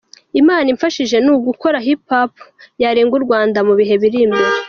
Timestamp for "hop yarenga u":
2.11-3.23